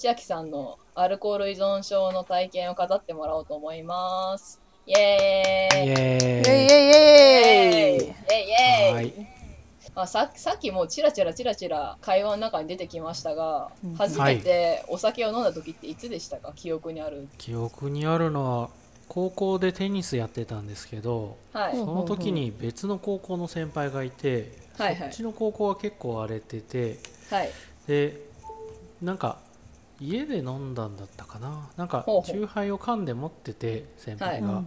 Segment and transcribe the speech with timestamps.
[0.00, 4.58] 千秋さんのアルコール依存症の体験を語ってもらおうと思います。
[4.86, 5.86] イエーイ。
[5.88, 8.06] イエイェイイェイイェイイエーイ。
[8.06, 8.06] イエーイ。
[8.06, 8.94] イエーイ。
[8.94, 9.12] はい。
[9.94, 13.94] あささっきもチラチラチラチラ会話の中に出てきましたが、うん。
[13.94, 16.54] 初めてお酒を飲んだ時っていつでしたか？
[16.56, 17.28] 記憶にある。
[17.36, 18.70] 記憶にあるのは
[19.06, 24.96] 高校でテニスやってたんですけどはい、うんその時に別の高校の先輩がいて、はいはい。
[24.98, 26.96] そっちの高校は結構荒れてて
[27.28, 27.50] はい。
[27.86, 28.16] で
[29.02, 29.40] なんか
[30.00, 31.68] 家で飲んだんだったかな。
[31.76, 34.62] なんか酎ハイを噛んで持ってて先輩が、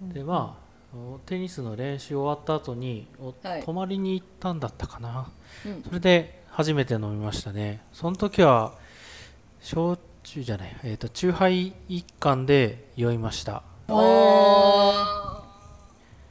[0.00, 3.62] でまあおテニスの練習終わった後におはい。
[3.62, 5.30] 泊まりに行ったんだったかな。
[5.66, 5.82] うん。
[5.82, 7.82] それで初めて飲みましたね。
[7.92, 8.72] その時は
[9.60, 10.76] 焼酎じゃない。
[10.84, 13.62] えっ、と酎ハイ一貫で酔いました。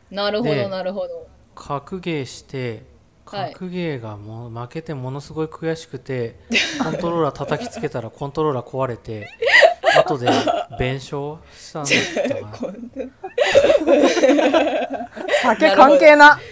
[0.10, 1.28] なるほでどなるほど。
[1.53, 2.97] 格ゲーしてはい
[3.28, 6.39] 格ゲーがもう負けてものすごい悔しくて、
[6.83, 9.30] コントローラー叩きつけたらコントローラー壊れて
[9.97, 10.28] 後で
[10.80, 11.95] 弁償したんだっ
[12.28, 12.78] たかな。
[15.42, 16.39] 酒関係な。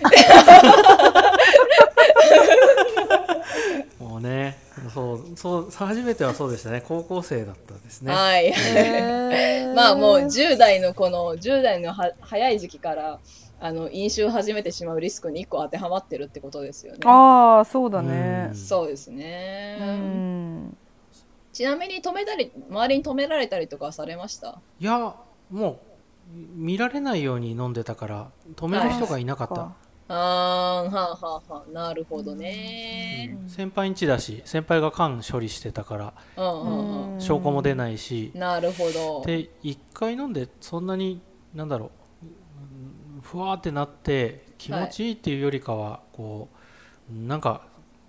[4.00, 4.58] もうね
[4.94, 6.84] そうそう初めてはそうでしたね。
[6.86, 8.14] 高校生だったですね。
[8.14, 8.54] はい。
[9.76, 13.20] まあもう10代のこの10代のは早い時期から
[13.66, 17.00] あの飲酒を始めてしまうリスクに1個当てはまってるってことですよね。
[17.06, 18.50] ああ、そうだね。
[18.52, 18.56] うん。
[18.56, 20.78] そうですね、うん。
[21.52, 24.62] ちなみに止めたり周りに止められたりとかされました？
[24.80, 25.16] いや
[25.50, 25.78] もう
[26.56, 29.56] 見られないように飲んでたから止める人がいなかった、
[30.10, 33.36] あーはあはあはあなるほどね。
[33.48, 36.70] 先輩ん家だし先輩が缶処理してたからうんう
[37.10, 37.20] んうん。
[37.20, 39.24] 証拠も出ないし、なるほど。
[39.26, 41.20] で1回飲んでそんなに
[41.56, 42.05] なんだろううん
[43.26, 46.48] ふわーってなって気持ちいいっていうよりかはこ
[47.12, 47.62] うなんか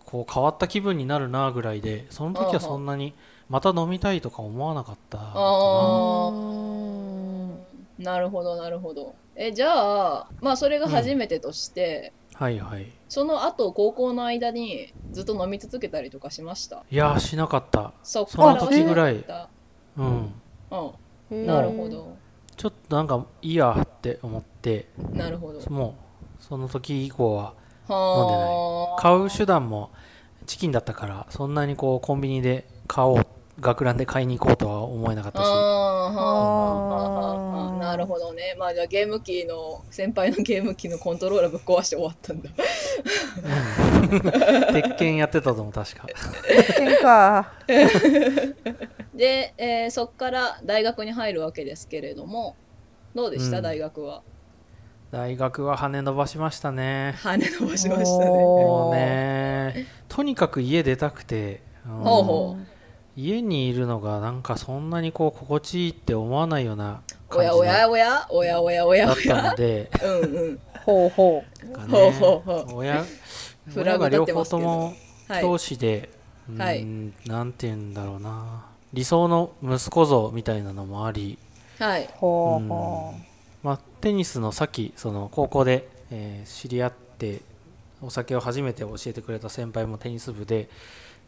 [0.05, 3.15] こう変わった気分になるなぐらいでその時はそんなに
[3.49, 5.25] また飲みたいとか思わなかったか
[7.99, 8.13] な。
[8.13, 9.15] なるほどなるほど。
[9.35, 12.93] えじゃあまあそれが初めてとして、はいはい。
[13.09, 16.85] その後高校の間にずっと飲み続けたりとかしました？
[16.91, 17.95] いやーしなかった。
[18.03, 19.25] そっその時ぐらい。
[19.97, 20.33] うん。
[21.31, 21.47] うん。
[21.47, 21.89] なるほ。
[21.89, 22.17] ど
[22.57, 25.61] ちょっとなんかいいやって思ってなるほど。
[25.71, 25.97] も
[26.41, 27.55] うその時以降は
[27.89, 29.03] はあ。
[29.03, 29.91] 買う手段も
[30.47, 33.27] チキンだったからそんなにこうコンビニで買おう
[33.61, 35.43] 学ランで買いに行こうとは思えなかったし。
[35.47, 35.49] あ
[37.81, 38.55] なるほどね。
[38.59, 42.51] まあじゃあゲーム機の先輩のゲーム機のコントローラーぶっ壊して終わったんだ。
[44.73, 46.07] 鉄拳やってたと思う確か。
[46.79, 47.45] 喧嘩。
[49.17, 52.55] で、えーそっから大学に入るわけですけれども
[53.15, 53.63] どうでした、うん。
[53.63, 54.23] 大学は？
[55.11, 57.15] 大学は羽伸ばしましたね。
[57.19, 58.31] 羽伸ばしましたね。
[58.31, 61.93] もうねとにかく家出たくて、うん。
[61.93, 62.57] ほうほ
[63.17, 67.01] 家にいるのがなんかそんなにこう心地いいって思わないような
[67.31, 69.07] お感じだやおやおやおやおやおや。
[69.07, 69.91] だったおやので。
[70.03, 70.61] うんうん。
[70.85, 73.05] ほうほなんかほうほうほ親
[73.67, 74.95] フラグ親が両方とも
[75.29, 75.43] はい。
[75.43, 76.11] 教師で、
[76.59, 76.83] はい。
[76.83, 81.39] うーんなんて言うんだろうな理想の息子像みたいなのもあり、
[81.79, 82.05] はい。
[82.05, 82.09] う。
[82.19, 83.15] ほうほ
[83.63, 87.41] まあ、テニスのさっきその高校で、えー知り合って
[88.01, 90.69] お酒を初めて教えてくれた先輩もテニス部で、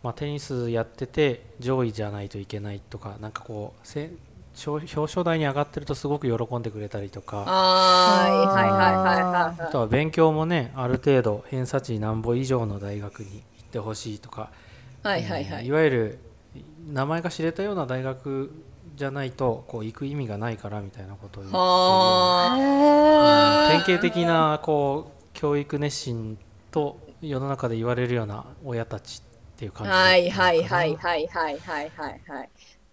[0.02, 4.10] まあ、テニスやってて上位じゃないといけないとかなんかこうせ
[4.66, 8.46] 表表彰台に上がってるとすごく喜んでくれたりとかはーい。
[8.46, 13.42] はいはいはいはいはあとは勉強もねある程度偏差値何歩以上の大学に行っ
[13.72, 14.50] てほしいとか
[15.04, 15.08] い。
[15.08, 15.62] はいはいはい。
[15.62, 16.18] えーいわゆる
[16.86, 18.50] 名前が知れたような大学
[18.96, 22.60] じゃないとこう行く意味がないからみたいなことを言ってうなはう。
[23.68, 23.74] あ。
[23.74, 26.38] へ典型的なこう教育熱心
[26.70, 29.22] と世の中で言われるような親たち
[29.54, 32.48] っていう感じはいはいはいはいはいはいはいはい。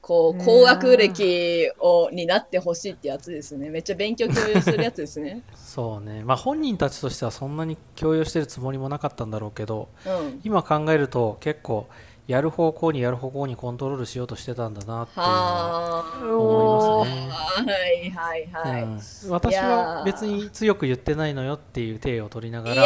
[0.06, 3.72] こう、高学歴をになってほしいってやつですね。
[3.72, 5.42] めっちゃ勉強共有するやつですね。
[5.58, 10.42] そうねまあ本人たちとしてはそんなに強要してるつもりもなかったんだろうけどうん。
[10.44, 11.88] 今考えると結構
[12.28, 17.30] やる方向にやる方向にコントロールしようとしてたんだなっていうのはは思いますね。
[17.32, 17.64] あ。
[17.64, 18.84] はいはいはい。
[18.84, 19.00] うん、
[19.30, 22.82] 私は別に強く言ってないのよっていう体を取りながら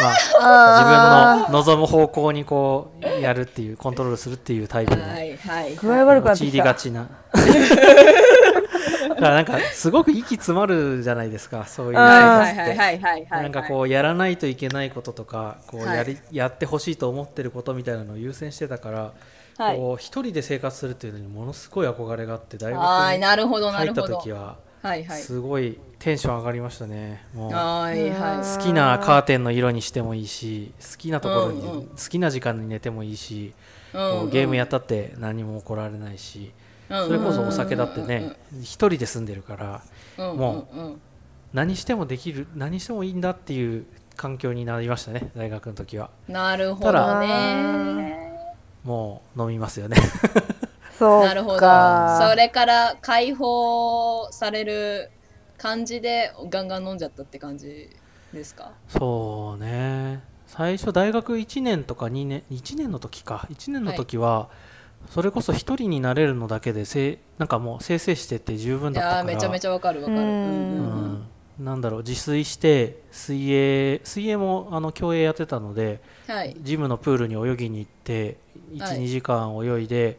[0.00, 5.76] まああ、自分の望む方向にこうやるっていうコントロールするっていうタイプーにはいはい。
[5.76, 6.64] 具合悪くなって陥きた。
[6.64, 7.08] りがちなだ
[9.20, 11.98] からなんかすごく息詰まるじゃないですかそういうって。
[13.30, 19.12] なんかこうやらないといけないこととかこうはいやり、やってほしいと思ってることみたいなのを優先してたから、
[19.58, 19.76] はい。
[19.76, 24.02] こう一人で生活するっていうのにものすごい憧れがあって大はい、学に入った。
[24.02, 24.56] 時は。
[25.10, 27.50] すごいテンション上がりましたねもう。
[27.50, 27.54] 好
[28.62, 33.52] きなカーテンの色にしてもいいし好きなところに、好きな時間に寝てもいいし
[33.92, 36.52] こうゲームやったって何も起こられないし
[36.90, 39.82] そそれこそお酒だってね一人で住んでるから
[40.34, 40.98] もう
[41.52, 46.10] 何してもできる何してもいいんだっていう環境になりましたね大学の時は。
[46.28, 48.30] なるほたどだね
[48.84, 49.96] もう飲みますよね。
[50.98, 51.28] そうか。
[51.28, 52.30] なるほど。
[52.30, 55.10] それから解放される
[55.58, 57.88] 感じでガンガン飲んじゃったって感じ
[58.32, 58.72] ですか？
[58.88, 60.22] そうね。
[60.46, 63.46] 最初大学1年とか2年1年の時か。
[63.50, 64.48] 1年の時は、
[65.08, 69.24] それこそ一人になれるのだけでせいなんかもうせいせいしてて十分いだったから。
[69.24, 70.20] めちゃめちゃわかるわかる。
[70.20, 70.24] うん。
[70.24, 70.28] う
[71.16, 71.26] ん
[71.58, 76.56] なんだろう自炊して水泳水泳もあの競泳やってたのではい。
[76.62, 78.38] ジムのプールに泳ぎに行って
[78.72, 80.18] 12、はい時間泳いで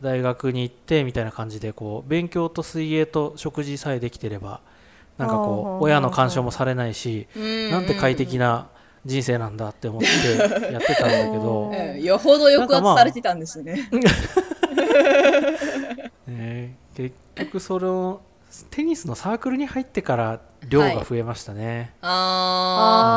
[0.00, 4.60] 大学に行ってみたいな感じでこう勉強と水泳と食事さえできてれば
[5.18, 7.26] なんかこう親の干渉もされないし
[7.70, 8.68] なんて快適な
[9.06, 10.08] 人生なんだって思って
[10.72, 11.70] やってたんだけど。
[11.72, 13.88] うんうんよほど抑圧されてたんですね。
[16.26, 18.20] ね結局その
[18.70, 23.14] テニスのサークルに入ってから量が増えましたね、あ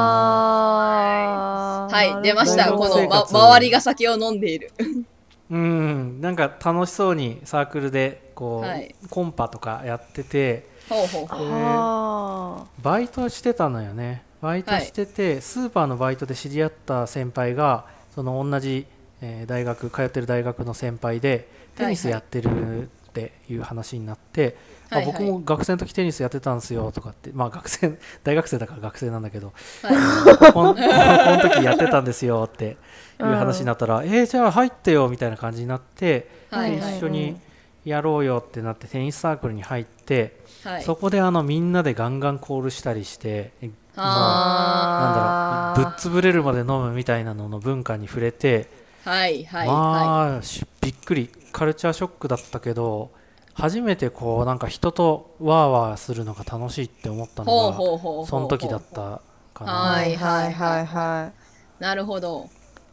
[1.90, 1.94] あー。
[1.94, 2.24] ーはい。
[2.24, 2.72] 出ました。
[2.74, 4.72] この、ま、周りが酒を飲んでいる。
[5.50, 6.22] うん。
[6.22, 8.94] なんか楽しそうにサークルでこう、はい。
[9.10, 10.68] コンパとかやってて。
[10.90, 11.50] ほうほうほう。
[11.52, 18.86] あバイトしてたのよねバイトしてて、スーパーのバイトで知り合った先輩がその同じ、
[19.22, 24.56] えー大学通ってる大学の先輩でテニスやってるっていう話になって、
[24.90, 25.04] はいはい。
[25.04, 27.32] あ僕も学生の時テニスやってたんですよとかって。
[27.34, 29.54] まあ学生 大学生だから学生なんだけど。
[29.84, 30.38] はい。
[30.38, 32.78] こ こん この時やってたんですよって
[33.20, 36.98] いう話になったら、えー、じゃあ入ってよみたいな感じになって、ではいはい。
[36.98, 37.40] 一緒に
[37.84, 40.84] やろうよってなってテニスサークルに入って、はい。
[40.84, 43.52] そこであのみんなでガンガンコールしたりして
[44.01, 53.12] あなんだろうぶっ潰れるまで飲むみたいなのの文化に触れて、ーはいはいはまあしびっくりカルチャーショックだったけど
[53.54, 58.25] 初めてこうなんか人とワーワーするのが楽しいって思ったいほうのがほうほうほう。
[58.25, 59.22] その時だった
[59.54, 59.74] かな。
[59.74, 60.54] ははいいはい。
[60.54, 61.31] はいは
[61.80, 62.50] なるほど。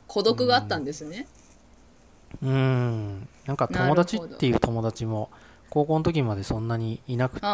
[0.08, 1.26] 孤独があったんですね。
[2.42, 3.28] うん。
[3.46, 5.30] なんか友達っていう友達も
[5.70, 7.46] 高校の時までそんなにいなくて、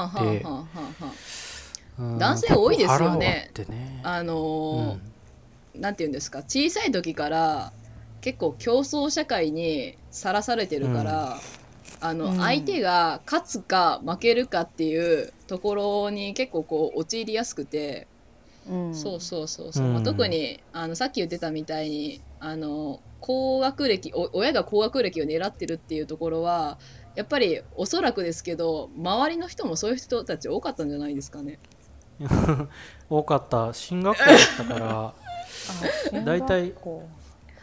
[1.99, 3.50] 男性多いですよね。
[3.69, 4.00] ね。
[4.03, 4.94] あのー
[5.75, 5.81] うん。
[5.81, 6.41] なんて言うんですか。
[6.41, 7.73] 小さい時から
[8.21, 11.39] 結構競争社会にさらされてるから、
[12.00, 12.39] あのうん。
[12.39, 18.06] 相手が勝つか負けるかっていうところに結構こう陥りやすくて、
[18.69, 18.71] い。
[18.71, 18.94] うん。
[18.94, 19.93] そうそうそうそう、うん。
[19.94, 26.79] まあ特にあのさっき言ってたみたいにあの高学歴お親が高学歴を狙ってるっていうところは
[27.15, 31.59] やっぱりおそらくですけど周りの人もそういう人たち多かったんじゃないですかね。
[33.08, 33.72] 多かった。
[33.72, 35.14] 進学校だったから。
[36.12, 36.72] あ大体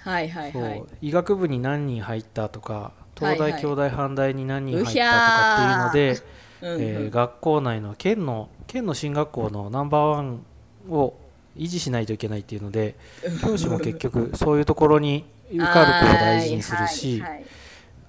[0.03, 0.83] はいはいはい。
[1.01, 3.61] 医学部に何人入ったとか東大はいはい。
[3.61, 6.21] 京大阪大に何人入ったとかっていうので、
[6.61, 6.81] うんうん。
[6.81, 10.41] えー学校内の県の県の進学校のナンバーワン
[10.89, 11.15] を
[11.57, 12.95] 維持しないといけないっていうので
[13.41, 17.45] 教師も結局そういうところに受かる子を大事にするし、はいはいはい。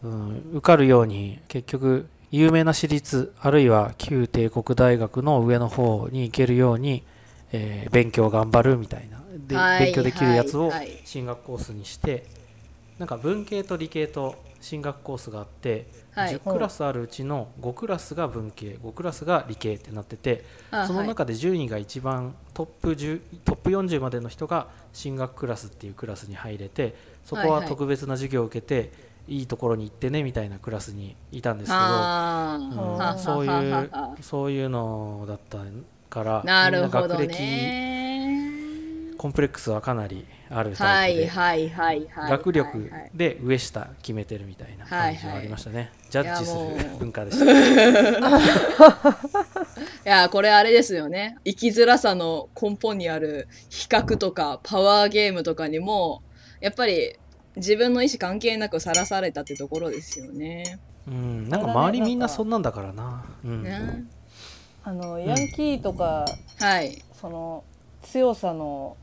[0.02, 7.02] うん、受かるように結局有名な私立あるいは旧帝国大学の上の方に行けるように、
[7.52, 11.00] えー勉強頑張るみたいなで、はい勉強できるやつをはいはい。
[11.04, 12.24] 進学コースにして
[12.98, 16.34] なんか文系と理系と進学コースがあって、はい。
[16.34, 20.44] 10クラスあるうちの5クラスが文系5クラスが理系ってなってて
[20.86, 27.60] その中で順位が一番トップ10トップ40までの人が進学クラスっていうクラスに入れてそこはいはい。
[27.62, 28.92] は特別な授業を受けて
[29.30, 32.64] いいところに行ってねみたいなクラスにいたんですけど、あう
[33.16, 35.58] んそういはうはそういうのだった
[36.10, 38.00] からなるほどね。
[39.16, 42.30] コンプレックスはかなりあるはタイプで、いはいはいはい。
[42.30, 42.90] 学力はい。
[42.90, 46.60] はいで上下決めてるみたいな感じはありましたね、ジャッジする
[46.96, 46.98] う。
[46.98, 47.44] 文化でした。
[47.50, 47.52] い
[50.04, 51.36] やこれあれですよね。
[51.44, 56.22] 生きづらさの根本にある比較とかパワーゲームとかにも
[56.60, 57.16] やっぱり
[57.56, 60.78] 自分の意思関係なくさらされたってところですよね。
[61.08, 63.62] うんなんか周りみんなそんなんだからな、うん。
[63.62, 64.04] ね。
[64.82, 66.24] あのヤンキーとか、
[66.58, 67.02] はい。
[67.20, 67.64] その
[68.02, 68.96] 強さの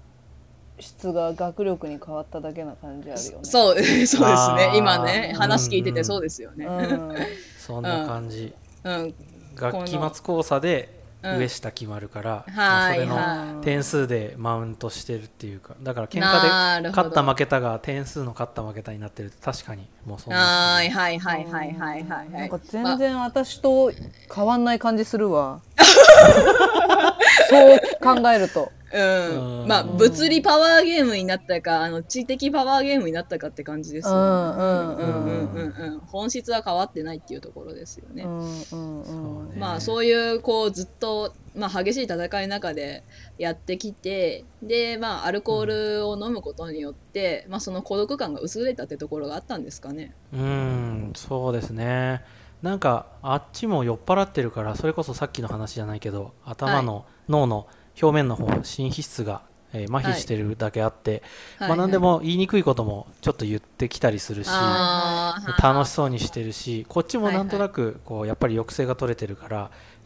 [0.80, 3.38] 質が学力に変わっただけな感じあるよね。
[3.44, 4.74] そう そうですね。
[4.76, 5.40] 今ねうん。
[5.40, 6.66] 話聞いててそうですよね。
[6.66, 7.16] うん。
[7.60, 9.14] そんな感じ、うん。
[9.56, 22.30] 学期末交差でうん上下決まるから、まあはいそれのは点数でマウントしてるっていうかだから喧嘩で勝った負けたが点数の勝った負けたになってるって確かにもうそんなはいはいはいはいはいはいはい。
[22.32, 23.92] なんか全然私と
[24.34, 25.62] 変わんない感じするわ。
[27.50, 28.72] そう考えると。
[28.94, 29.68] うん、うん。
[29.68, 34.24] まあ物理パワーゲームになったかあの知的パワーゲームになったかって感じですうよね。
[34.24, 35.52] んうんうんうん。
[35.52, 38.24] うんうん本質は変わってないっていうところですよね。
[38.24, 39.60] うんうんうんそうね。
[39.60, 43.04] まあそういうこうずっと、まあ、激しい戦いの中で
[43.38, 50.14] やってきてでまあアルコールを飲むことによって、まあその孤独感が薄れたってところがあったんですかね。
[50.34, 51.14] うん。
[51.16, 52.24] そうですね
[52.62, 57.68] なんかあっちも酔っ払ってるからそれこそさっきの話じゃないけど頭の、脳の
[58.02, 59.42] 表面の方心皮質が、
[59.74, 61.22] えー麻痺してるだけあって、
[61.60, 69.58] まあ何でも言いにくいこともちょっと言ってきたりするしあー楽しそうにしてるしこっちもなんとなくこうやっぱり抑制が取れてるから、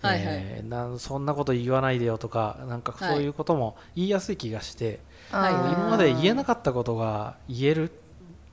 [0.01, 0.24] はいはい。
[0.25, 5.00] えーなんそんなこと言わないでよとかなんかそういうことも言いやすい気がして、
[5.31, 5.53] はい。
[5.53, 7.91] 今まで言えなかったことが言える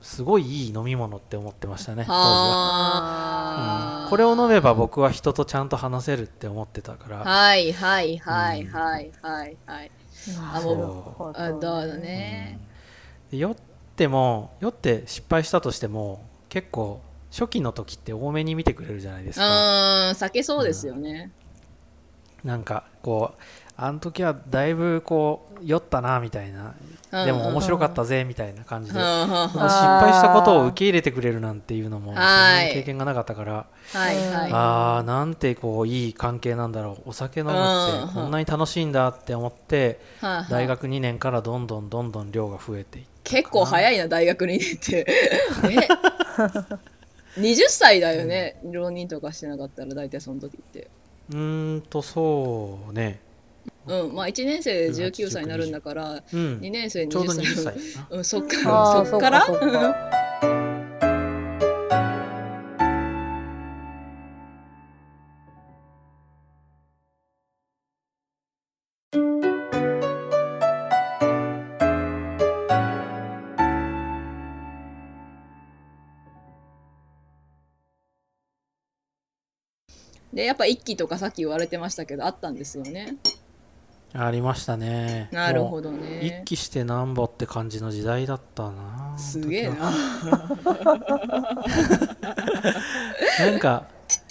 [0.01, 3.38] すごいいい飲み物って思ってましたね当時は。
[4.09, 9.91] これを飲めば僕は人とちゃんと話せるって思ってたから、はいはいはいはいはいはい。
[10.53, 11.39] あもうなるほど。
[11.39, 12.59] あどうだね。
[13.31, 13.55] で酔っ
[13.95, 17.01] ても酔って失敗したとしても結構
[17.31, 21.31] 初期の時って多めに見てくれるじゃないですうかーん避けそうですよね。
[22.43, 23.41] なんかこう
[23.81, 26.73] あの時はだいぶこう酔ったなみたいな
[27.11, 27.25] うん。
[27.25, 29.05] でも面白かったぜみたいな感じで、うん。
[29.05, 29.49] うん。
[29.49, 34.51] 失敗したことを受け入れてくれるなんていうのもそんなに経験がなかったから、はいはい。
[34.51, 38.07] ああなんてこういい関係なんだろうお酒飲むっうん。
[38.07, 40.45] てこんなに楽しいんだって思ってはいはい。
[40.49, 43.09] 大学2年からどんどんどんどん量が増えていって。
[43.23, 45.05] 結構早いな大学に出て。
[45.69, 50.89] え20歳だよね浪人とかしてなかったら大体その時って。
[51.31, 53.19] うーんとそうね
[53.89, 54.13] うん。
[54.15, 56.59] まあ1年生で19歳になるんだからうん。
[56.59, 57.55] 2年生ちょうど20 20歳。
[57.79, 59.45] 歳だなうんそっあかーそっから？
[59.45, 59.95] そっかそっか。
[80.33, 83.17] でやっぱ一期とかさっき言われてましたけどあったんですよね。
[84.13, 86.19] ありましたねなるほどどね。
[86.21, 89.75] 一気してなんぼって感じの時代だったなすげえな。
[93.39, 93.85] なんか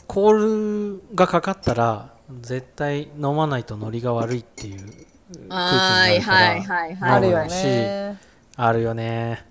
[0.06, 7.10] コールがかかったら絶対飲まないとノリが悪いっていう空気にはいなるからはいはいはい。
[7.12, 8.27] あるよね
[8.60, 9.46] あるよね。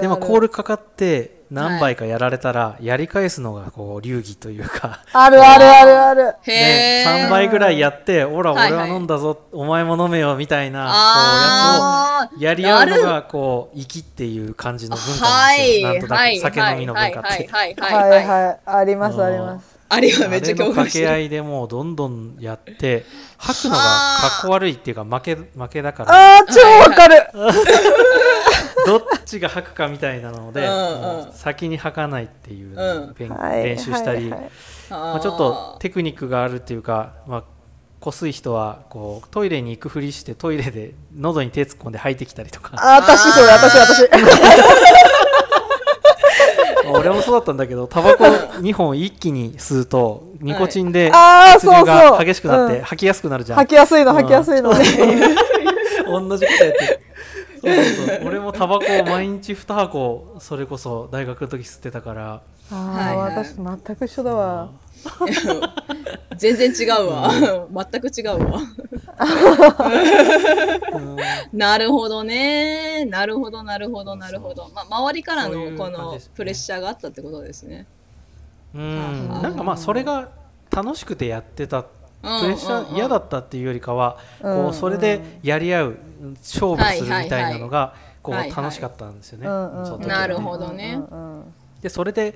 [0.00, 6.22] でもコールかかって何杯かやられたらやり返すのがこう流儀というか、あるあるあるある。
[6.42, 7.26] へ ね、え。
[7.26, 8.82] 3杯ぐらいやって「ほらはいはい。
[8.82, 14.98] 俺は飲んだぞ、お前も飲めよ」みたいなこうあやつをやり合うのがこう粋っていう感じのあ。
[14.98, 15.82] 文化はなんですよ、い。
[15.82, 16.36] なんとなはい。
[16.36, 17.48] く酒飲みの文化って。
[17.50, 18.26] はいはいはいはいはい。
[18.26, 18.42] はい。
[18.46, 19.74] はいありますあります。
[19.88, 21.04] あれはめっちゃあれの共感してる。
[21.06, 23.04] 掛け合いでもうどんどんやって
[23.38, 26.38] 吐くのがかっこ悪いっていうか負け負けだから。
[26.38, 26.60] あー超
[26.90, 27.16] わかる
[28.86, 31.00] どっちが吐くかみたいなのでうんうん。
[31.00, 33.64] もう先に吐かないっていうのを勉はい。
[33.64, 34.50] 練習したり、はいはい
[34.90, 37.44] まあ、ちょっとテクニックがあるっていうか、まあ、
[38.00, 42.72] こすい人はこうトイレに行くふりしてトイレで喉に手突っ込んで吐いてきたりとか。
[42.76, 44.08] あ私それ私私。
[46.86, 51.10] 俺もそうだったんだけどタバコ2本一気に吸うとニコチンで
[51.58, 54.84] 血流が激しくなってうん吐きやすくなるじゃん、吐きやすいの吐きやすいのね。
[56.06, 57.00] 同じことやって
[57.64, 64.70] そうそうそう俺もタバコを毎日2箱それこそ大学の時吸ってたからあはいはいあ私全く一緒だわ
[66.36, 67.30] 全然違うわ。
[67.92, 68.60] 全く違うわ。
[70.92, 71.16] うん
[71.52, 73.04] なるほどね。
[73.04, 74.70] なるほど、なるほど、なるほど。
[74.74, 77.86] まあ、周りからのこのプレッシャーがあったってことですね。
[78.74, 80.30] うんはあなんかまあそれが
[80.70, 81.86] 楽しくてやってた
[82.24, 85.98] プレッシャー嫌だったっていうよりかはうんこうそれでやり合う
[86.40, 90.06] 勝負するみたいなのがこう楽しかったんですよね。
[90.06, 90.98] なるほどね。
[91.82, 92.34] でそれで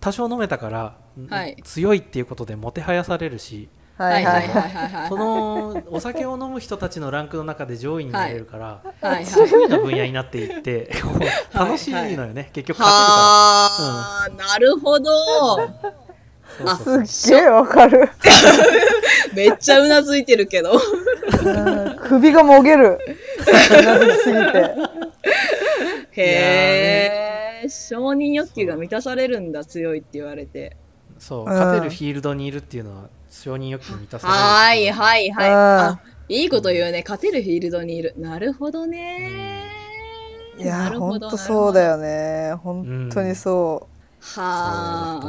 [0.00, 0.94] 多少飲めたから
[1.28, 1.56] はい。
[1.64, 5.08] 強いっていうことでもてはやされるしはいはいはい。
[5.10, 9.24] そのお酒を飲む人たちのランクの中で上位になれるからはいはい。
[9.24, 10.90] 得意な分野になっていって
[11.54, 12.50] 楽しいのよね。
[12.52, 15.04] 結局勝はあ、なるほど。
[15.56, 15.82] てるから。
[15.82, 16.03] そうそうそう
[17.04, 18.08] すっげえわかる。
[19.34, 20.72] めっちゃうなずいてるけど。
[20.72, 22.98] うん首がもげる。
[23.70, 24.74] うなずきすぎて。
[26.12, 30.76] へえ、承認欲求が満たされるんだ、強いって言われて。
[31.18, 31.40] そう。
[31.40, 31.46] うん。
[31.46, 34.38] 勝てるフィールドにいるっていうのは承認欲求満たされる。
[34.38, 35.48] はいはいはい。
[35.48, 35.54] うん。
[35.54, 37.02] あ、いいこと言うね。
[37.04, 38.14] 勝てるフィールドにいる。
[38.16, 39.64] なるほどね。
[40.56, 42.54] いやなるほんとそうだよね。
[42.62, 43.88] 本当にそ
[44.24, 45.20] は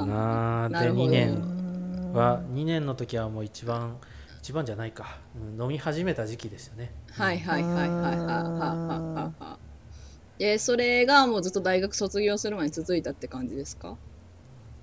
[0.66, 0.70] あ。
[0.70, 1.56] で2年。
[2.14, 3.98] は2年の時はもう一番
[4.40, 5.18] 一番じゃないか、
[5.60, 6.94] 飲み始めた時期ですよね。
[7.12, 8.14] はいはいはいはいはいは
[9.38, 9.58] いは
[10.38, 13.98] いでそれがもうずっと大学卒業するまで続いたって感じですか？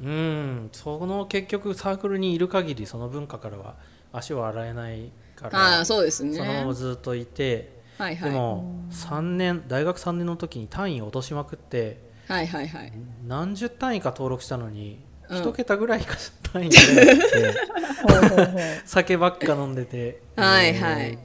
[0.03, 0.69] うん。
[0.73, 3.77] その結局サークルにいる限りその文化からは
[4.13, 6.37] 足を洗えないからあそうですね。
[6.37, 12.93] そのままずっといて、はいはい、でも3年大学3年の時に単位を落としまくってはいはいはい。
[13.27, 14.99] 何十単位か登録したのに、
[15.29, 15.39] うん。
[15.39, 16.17] 一桁ぐらいか
[16.53, 17.55] 単位が出なくて。
[18.03, 18.63] ほうほうほう。
[18.85, 20.23] 酒ばっか飲んでて。
[20.37, 21.19] はいはい。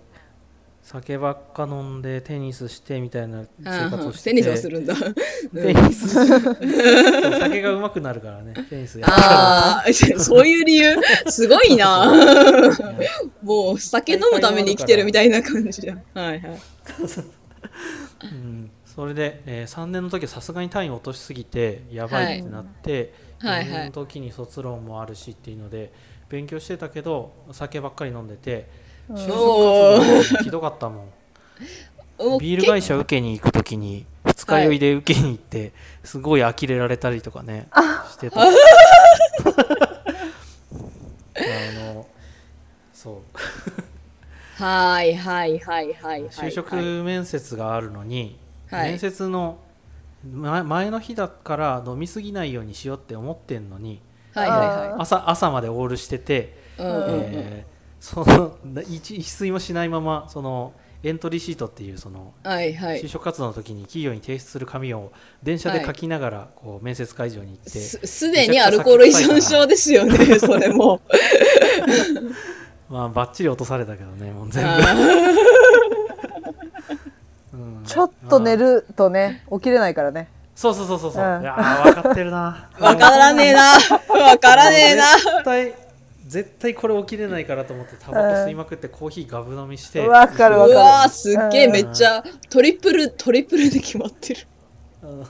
[0.83, 4.29] 酒ばっか飲んでテニスしてみたいな生活をして。
[4.29, 4.95] テニスをするんだ。
[4.95, 6.07] テニス。
[6.07, 6.27] そう
[7.41, 10.95] 酒がうまくなるからねテニスやああそういう理由？
[11.27, 12.09] すごいな。
[13.41, 16.01] もう酒飲むために生きてるみたいな感じじゃん。
[16.13, 16.41] はいはい。
[18.23, 23.65] うん、それで、えー3年の時はさすがに単位を落としすぎてやばいってなって、はいはい。
[23.67, 25.93] 4年の時に卒論もあるしっていうので
[26.29, 28.67] 勉強してたけど酒ばっかり飲んでて
[29.11, 31.09] 就職活動もひどかったもん。
[32.17, 35.73] おビール会社受けに行く時に二日酔いで受けに行って
[36.03, 37.67] すごい呆れられたりとかね
[38.09, 38.41] してた。
[38.41, 38.45] あ
[41.93, 42.07] の
[42.91, 43.21] そう。
[44.63, 46.29] はいはいはいはいはい。
[46.29, 48.35] 就職面接があるのに、
[48.69, 48.89] はい。
[48.89, 49.59] 面接の
[50.31, 54.01] 前前の日だから飲みすぎないようにしようって思ってんのに
[54.33, 57.21] はいはいは朝朝までオールしてて、いうんうんうん。
[57.23, 58.57] えーその
[58.89, 63.01] 一一睡もしないままそのエントリーシートっていうそのはいはい。
[63.01, 65.11] 就職活動の時に企業に提出する紙を
[65.43, 71.01] 電車で書きながらこう面接会場に行って、すすでにアルコール依存症ですよねそれも。
[72.89, 74.69] まあバッチリ落とされたけどねもう全部、
[77.85, 80.29] ちょっと寝るとね起きれないからね。
[80.55, 81.41] そうそうそうそうそう、うん。
[81.41, 82.69] いやー分かってるな。
[82.73, 83.61] ー わからねえな。
[83.61, 85.03] わからねえな。
[85.13, 85.73] 絶対
[86.27, 91.71] 絶対これ起きれないからと思ってタバコ吸いまくってコーヒーガブ飲みして、わかるわうわすっげえうん。
[91.71, 94.47] めっちゃトリプルトリプルで決まってる。
[95.03, 95.21] うん。
[95.21, 95.27] る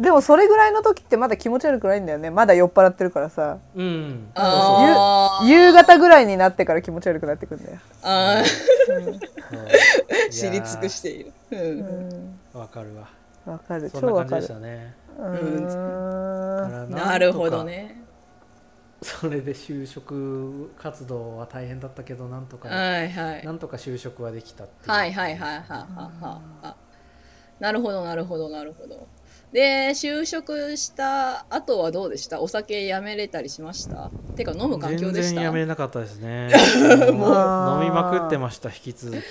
[0.00, 2.30] でもそれぐらいの時ってまだ気持ち悪くないんだよね。
[2.30, 3.58] まだ酔っ払ってるからさ。
[3.74, 4.30] うん。
[4.34, 5.48] あー。
[5.48, 7.78] 夕方ぐらいになってから気持ち悪くなってくんだよ。
[8.02, 8.44] あー。
[8.86, 9.20] そうそう
[10.30, 11.32] 知り尽くしている。
[11.50, 11.58] うん。
[11.58, 12.60] うん。
[12.60, 13.08] わかるわ。
[13.44, 13.90] わかる。
[13.90, 14.48] 超わかる。
[16.90, 18.00] なるほどね。
[19.02, 23.44] それで就職活動は大変だったけどなんとか、はいはい。
[23.44, 24.90] なんとか就職はできたっていう。
[24.92, 26.76] はいはいはいはいはいは
[27.60, 27.62] い。
[27.62, 29.08] なるほどなるほどなるほど
[29.52, 32.40] で就職した後はどうでした？
[32.40, 34.10] お酒やめれたりしました？
[34.36, 35.28] てか飲む環境でした？
[35.28, 36.50] 全然やめれなかったですね。
[37.12, 37.28] も
[37.78, 39.24] う飲みまくってました引き続き。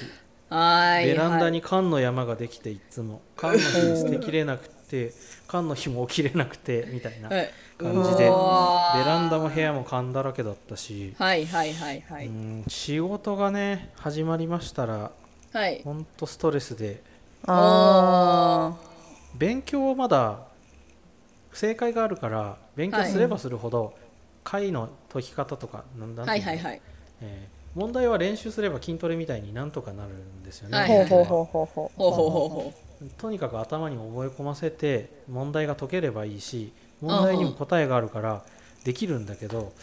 [0.49, 1.05] はーい。
[1.07, 3.21] ベランダはいに缶の山ができていつも。
[3.35, 5.13] 缶の日に捨てきれなくて
[5.47, 7.49] 缶の日も起きれなくてみたいなはい。
[7.77, 8.23] 感じで。
[8.23, 12.25] ベランダも部屋も缶だらけだったし、はいはいはいはい。
[12.25, 15.11] うん仕事がね始まりましたら
[15.53, 15.81] はい。
[15.83, 17.03] ほんとストレスで。
[17.45, 18.73] あ
[19.37, 20.39] 勉強はまだ
[21.53, 23.93] 正解があるから勉強すればするほど、
[24.43, 26.81] 解の解き方とかなんだはい、
[27.75, 31.05] 問題は練習すれば筋トレみたいになんとかなるんですよね。
[31.07, 32.73] ほほほほほほ
[33.17, 38.43] とにかく頭に覚え込ませて問題が解ければいいし問題にも答えがあるから
[38.83, 39.73] できるんだけど、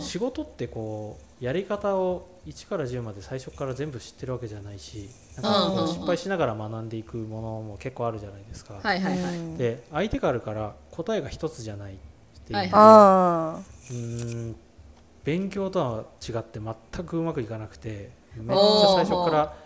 [0.00, 8.74] 仕事ってこうやり方を1から10まで最初から全部知ってるわけじゃないしなんか失敗しながら学んでいくものも結構あるじゃないですか。
[8.80, 9.36] はいはいはい。
[9.36, 11.96] うんで相手があるから答えが一つじゃないっ
[12.46, 12.58] ていう。
[12.58, 13.96] ので、はいあうー
[14.50, 14.56] ん。
[15.24, 19.56] 勉強とは違って全くうまくいかなくてめっちゃ最初から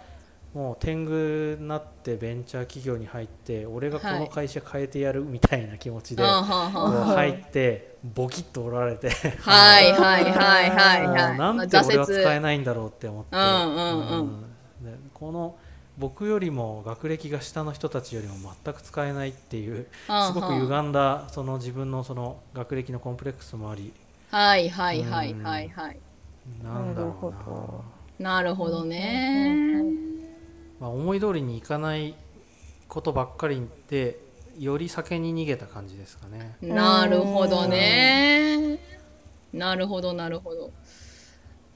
[0.56, 9.10] もう天狗になってベンチャー企業に入って俺がこの会社変えてやるみたいな気持ちで、はんはんはんこう入ってボキッと折られて。
[9.10, 11.38] はいはいはいはいはい。
[11.38, 14.18] なんで俺は使えないんだろうって思って、うんうんうん。
[14.18, 14.42] うん
[14.82, 15.56] でこの
[15.98, 23.92] 僕よりも学歴が下の人たちよりも全く使えないっていうすごく歪んだその自分のその学歴のコンプレックスもあり。
[24.30, 25.98] はいはいはいはいはい。
[26.64, 27.10] なんだろうな。
[27.10, 27.84] るほなど。
[28.18, 30.05] なるほどね
[30.80, 32.14] まあ、思い通りにいかない
[32.88, 34.18] ことばっかりで
[34.58, 36.56] より酒に逃げた感じですかね。
[36.62, 38.78] なるほどね。
[39.52, 40.70] なるほどなるほど。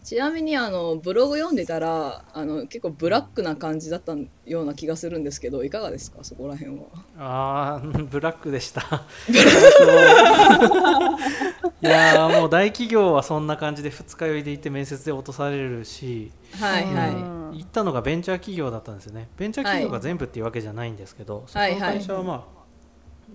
[0.02, 6.24] ちなみにあのブログ読んでたらあの結構ブラックな感じだったような気がするんですけどいかがですか？
[6.24, 6.84] そこら辺は。
[7.18, 8.82] あーブラックでした。
[11.90, 19.28] いやーもう大企業はそんな感じで二日酔いでいて面接で落とされるし、はいはい、うん行ったのがベンチャー企業だったんですよね。
[19.36, 22.46] ベンチャー企業が全部っていうわけじゃないんですけど、そこの会社はま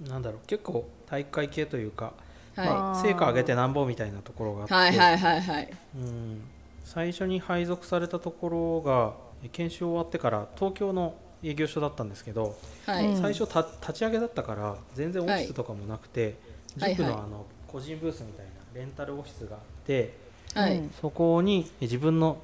[0.08, 2.14] あ、なんだろう結構体育会系というか、
[2.56, 2.68] はい。
[2.68, 5.70] まあ、成果上げてなんぼみたいなところがあって、はいはいはいはい。
[5.96, 6.42] うん。
[6.86, 9.14] 最初に配属されたところが
[9.44, 16.36] え研修終わってから東京の営業所だったんですけど、はい、うん最初た立ち上げだったから全然オフィスとかもなくて、
[16.78, 17.14] 塾のはい。
[17.16, 20.14] はいあの個人ブースみたいなレンタルオフィスがあって
[20.54, 22.38] はい、うんそこにえ自分の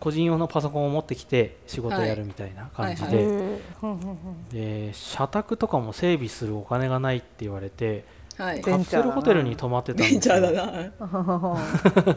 [0.00, 3.12] 個人用のパソコンを持ってきて仕事をやるみたいな感じはい
[4.52, 8.04] で,、で社宅とかも整備するお金がないって言われて
[8.38, 10.36] はい、カプセルホテルに泊まってたんですよ。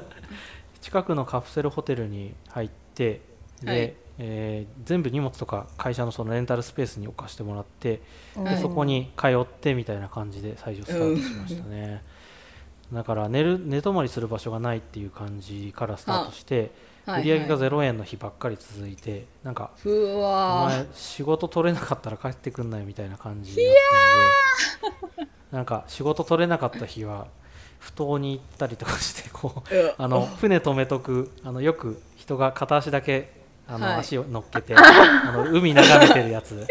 [0.80, 3.22] 近くのカプセルホテルに入って
[3.64, 3.94] で、はい。
[4.20, 8.02] えー全部荷物とか会社のそのレンタルスペースに置かしてもらって
[8.36, 12.04] で、はいそこに通ってみたいな感じで最初スタートしましたね、
[12.92, 16.72] だから寝る寝泊まりする場所がないっていう感じからスタートして
[17.06, 23.76] はい売り上げがはい0円の日ばっかり続いてなんかふおわ前仕事取れなかったら帰ってくんないみたいな感じになっ
[25.16, 27.28] たんで なんか仕事取れなかった日は
[27.80, 34.00] 不当に行ったりとかしてこうーあの船止めとくあのよく人が片足だけあの、はい。
[34.00, 36.68] 足を乗っけてあの海眺めてるやつ。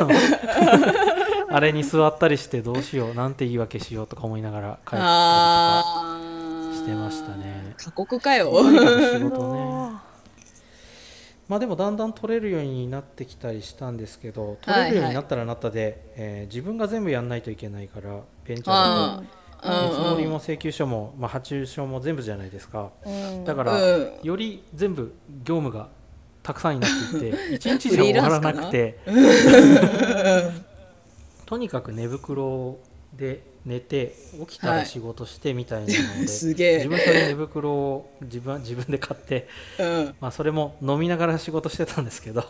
[0.00, 0.10] あの
[1.52, 7.74] あれに座ったりしてどうしようなんて言い訳しようとか思いながら帰ったりとかしてましたね。
[7.76, 8.52] 過酷かよ。
[8.52, 10.12] 仕事ね。
[11.48, 19.16] まあでもだんだん取れるようになってきたりしたんですけど取れるようになったらなったで、えー自分が全部やんないといけないからベンチャー。
[19.16, 19.22] だ
[19.62, 22.90] 見積もりもうん請求書も、まあ、発注書も全部じゃないですか。
[23.04, 23.44] うん。
[23.44, 24.12] だから、うん。
[24.22, 25.88] より全部業務が
[26.42, 28.98] たくさんになっていって 一日じゃ終わらなくて
[31.52, 32.78] とにかく寝袋
[33.12, 34.14] で寝て
[34.48, 36.78] 起きたはいら仕事してみたいなので、すげえ。
[36.78, 42.40] 自分それ寝袋を自分 自分で買って、うんまあ、それも飲みながら仕事してたんですけど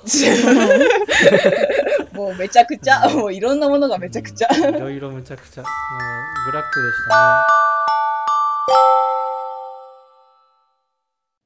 [2.15, 4.49] もうめちゃくちゃ、もういろんなものがめちゃくちゃ。
[4.53, 5.67] うんいろいろむちゃくちゃ、うん
[6.47, 7.43] ブラックでした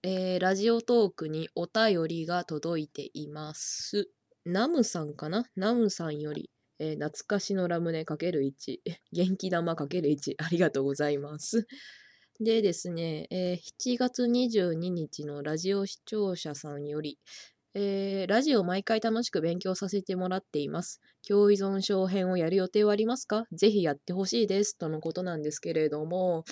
[0.04, 0.10] ね。
[0.34, 4.10] えーラジオトークにお便りが届いています。
[4.44, 5.46] ナムさんかな？
[5.56, 8.80] ナムさんより、えー懐かしのラムネ ×1、
[9.12, 11.66] 元気玉 ×1、 ありがとうございます。
[12.40, 17.18] でですね、えー7月22日のラジオ視聴者さんより、
[17.74, 21.00] えーラジオ毎回楽しく勉強させてもらっています。
[21.28, 24.78] 共依存症編をやる予定はありますかぜひやってほしいです。
[24.78, 26.44] とのことなんですけれども、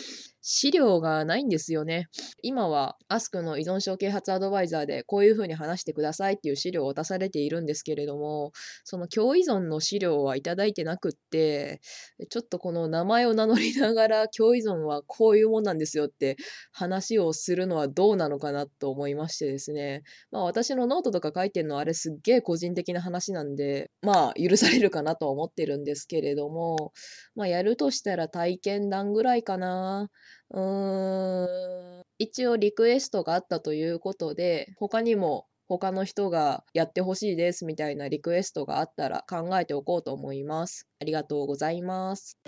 [0.47, 2.09] 資料がないんですよね。
[2.43, 8.53] 今はアスクの依存症啓発アドバイザーでこういうふうに話してくださいっていう資料を出されているんですけれども
[8.85, 11.81] その共依存の資料はいただいてなくって
[12.29, 16.37] ちょっとこの名前を名乗りながら共依存はこういうもんなんですよって
[16.73, 26.93] 話をするのはどうなのかなと思いましてですねまあ私のノートとか書いてるのはあれすっげえ個人的な話なんでまあ許されるかなと思ってるんですけれども
[27.35, 30.11] まあやるとしたら体験談ぐらいかな。
[30.51, 40.89] うーん一応リクエストがあったということで他にも他の人がやってほしいですみたいなリクエストがあったら考えておこうと思います。
[41.01, 42.39] ありがとうございます。